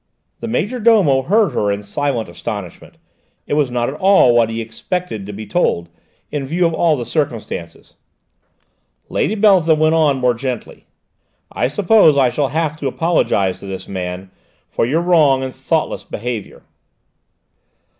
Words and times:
The 0.39 0.47
major 0.47 0.79
domo 0.79 1.21
heard 1.21 1.51
her 1.51 1.71
in 1.71 1.83
silent 1.83 2.27
astonishment: 2.27 2.97
it 3.45 3.53
was 3.53 3.69
not 3.69 3.87
at 3.87 3.93
all 3.93 4.33
what 4.33 4.49
he 4.49 4.59
expected 4.59 5.27
to 5.27 5.31
be 5.31 5.45
told, 5.45 5.89
in 6.31 6.47
view 6.47 6.65
of 6.65 6.73
all 6.73 6.95
the 6.95 7.05
circumstances. 7.05 7.93
Lady 9.09 9.35
Beltham 9.35 9.77
went 9.77 9.93
on 9.93 10.17
more 10.17 10.33
gently: 10.33 10.87
"I 11.51 11.67
suppose 11.67 12.17
I 12.17 12.31
shall 12.31 12.47
have 12.47 12.75
to 12.77 12.87
apologise 12.87 13.59
to 13.59 13.67
this 13.67 13.87
man 13.87 14.31
for 14.67 14.87
your 14.87 15.01
wrong 15.01 15.43
and 15.43 15.53
thoughtless 15.53 16.03
behaviour." 16.03 16.63